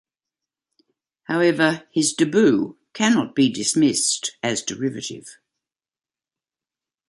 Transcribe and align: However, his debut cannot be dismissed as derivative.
However, 1.25 1.87
his 1.91 2.13
debut 2.13 2.75
cannot 2.91 3.35
be 3.35 3.51
dismissed 3.53 4.35
as 4.41 4.63
derivative. 4.63 5.37